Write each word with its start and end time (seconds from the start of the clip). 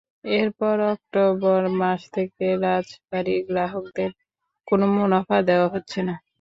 এরপর 0.33 0.75
অক্টোবর 0.91 1.61
মাস 1.79 2.01
থেকে 2.15 2.45
রাজবাড়ীর 2.63 3.41
গ্রাহকদের 3.49 4.11
কোনো 4.67 4.85
মুনাফা 4.95 5.37
দেওয়া 5.49 5.67
হচ্ছে 5.73 5.99
না। 6.07 6.15